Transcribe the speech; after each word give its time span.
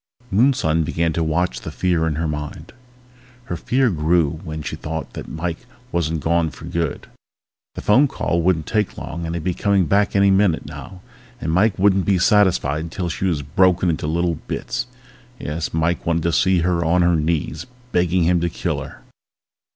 Moonson 0.31 0.81
began 0.83 1.13
to 1.13 1.23
watch 1.23 1.61
the 1.61 1.69
fear 1.69 2.07
in 2.07 2.15
her 2.15 2.27
mind... 2.27 2.73
Her 3.43 3.55
fear 3.55 3.91
grew 3.91 4.39
when 4.43 4.63
she 4.63 4.75
thought 4.75 5.13
that 5.13 5.27
Mike 5.27 5.59
wasn't 5.91 6.21
gone 6.21 6.49
for 6.49 6.65
good. 6.65 7.05
The 7.75 7.83
phone 7.83 8.07
call 8.07 8.41
wouldn't 8.41 8.65
take 8.65 8.97
long 8.97 9.27
and 9.27 9.35
he'd 9.35 9.43
be 9.43 9.53
coming 9.53 9.85
back 9.85 10.15
any 10.15 10.31
minute 10.31 10.65
now. 10.65 11.03
And 11.39 11.51
Mike 11.51 11.77
wouldn't 11.77 12.05
be 12.05 12.17
satisfied 12.17 12.79
until 12.81 13.09
she 13.09 13.25
was 13.25 13.43
broken 13.43 13.91
into 13.91 14.07
little 14.07 14.39
bits. 14.47 14.87
Yes, 15.39 15.71
Mike 15.71 16.03
wanted 16.03 16.23
to 16.23 16.31
see 16.33 16.61
her 16.61 16.83
on 16.83 17.03
her 17.03 17.15
knees, 17.15 17.67
begging 17.91 18.23
him 18.23 18.41
to 18.41 18.49
kill 18.49 18.81
her! 18.81 19.03